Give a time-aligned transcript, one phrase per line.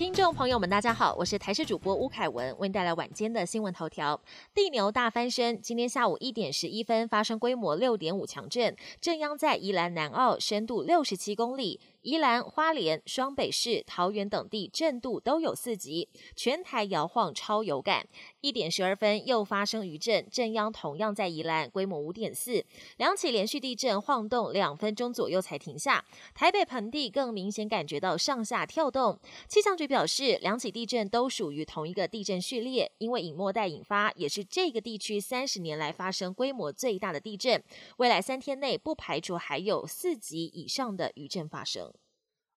[0.00, 4.18] 听众朋友们，大家好，我是台视主播吴凯文，为您带来晚间的新闻头条。
[4.54, 11.78] 地牛大翻身，今天下午一点十一分发生规模六点五强震，震央在宜兰南澳，深度六十七公里。
[12.02, 18.06] 宜兰、花莲、双北市、桃园等地震度都有四级，全台摇晃超有感。
[18.40, 22.64] 一点十二分又发生余震，震央同样在宜兰，规模五点四，
[22.96, 26.02] 两起连续地震晃动两分钟左右才停下。
[26.34, 29.18] 台北盆地更明显感觉到上下跳动。
[29.46, 37.60] 气象局表示，两起地震都属于同一个地震序列，因为隐末带引发，也是这个地区三十年来发生规模最大的地震。
[37.96, 41.92] 未来三天内不排除还有四级以上的余震发生。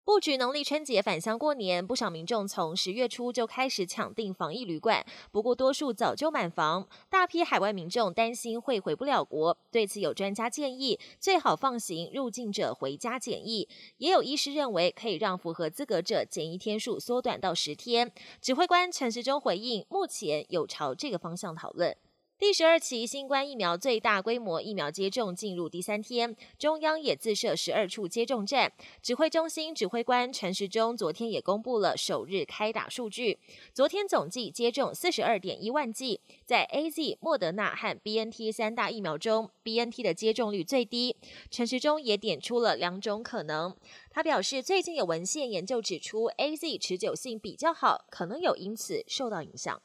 [0.05, 6.85] 布局农历春节返乡过年，不少民众从十月初就开始抢订防疫旅馆，不过多数早就满房。
[7.09, 13.69] 大批海外民众担心会回不了国，对此有专家建议，最好放行入境者回家检疫。
[13.97, 18.11] 也有医师认为，可以让符合资格者检疫天数缩短到十天。
[18.41, 21.95] 指挥官陈时中回应，目前有朝这个方向讨论。
[22.39, 28.73] 第十二期新冠疫苗最大规模疫苗接种进入第三天，中央也自设十二处接种站。
[29.01, 33.39] 指挥中心指挥官陈时中昨天也公布了首日开打数据，
[33.73, 36.19] 昨天总计接种四十二点一万剂。
[36.45, 41.15] 在 A Z、莫德纳和 B N T 三大疫苗中，B N T 的接种率最低。
[41.49, 43.73] 陈时中也点出了两种可能，
[44.09, 49.81] 他表示最近有文献研究指出 A Z 持久性比较好，可能有因此受到影响。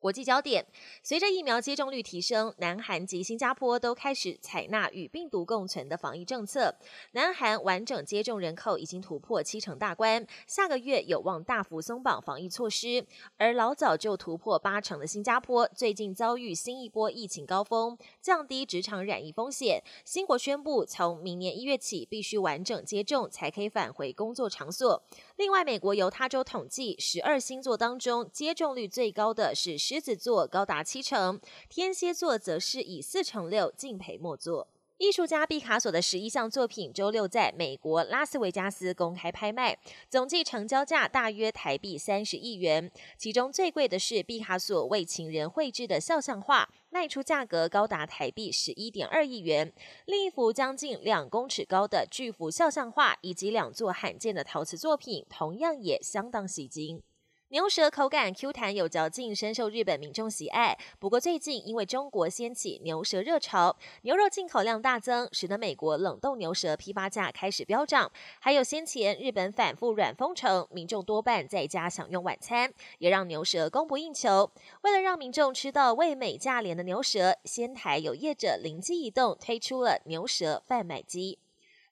[0.00, 0.64] 国际焦点：
[1.02, 6.72] 随着疫苗接种率提升，南韩及新加坡都开始采纳与病毒共存的防疫政策。
[7.12, 13.04] 南韩完整接种人口已经突破七成大关，下个月有望大幅松绑防疫措施。
[13.38, 19.82] 而老早就突破八成的新加坡，最近遭遇新一波疫情高峰，降低职场染疫风险。
[20.04, 25.02] 新国宣布，从明年一月起，必须完整接种才可以返回工作场所。
[25.34, 29.87] 另外，美国犹他州统计，十二星座当中接种率最高的是。
[29.88, 31.40] 狮子座高达七成，
[31.70, 34.68] 天蝎座则是以四成六敬陪末座。
[34.98, 39.78] 艺术家毕卡索的十一项作品周六在美国拉斯维加斯公开拍卖，
[40.10, 42.92] 总计成交价大约台币三十亿元。
[43.16, 49.72] 其中最贵的是毕卡索为情人绘制的肖像画，卖出价格高达台币十一点二亿元。
[50.04, 57.02] 另一幅将近两公尺高的巨幅肖像画，以及两座罕见的陶瓷作品，同样也相当吸睛。
[57.50, 60.76] 牛舌口感 Q 弹有嚼劲，深受日本民众喜爱。
[60.98, 68.12] 不过最近因为中国掀起牛舌热潮，牛肉进口量大增，使得美国冷冻牛舌批发价开始飙涨。
[68.38, 74.50] 还有先前日本反复软封城，民众多半在家享用晚餐，也让牛舌供不应求。
[74.82, 81.38] 为了让民众吃到味美价廉的牛舌，仙台有业者灵机一动，推出了牛舌贩卖机。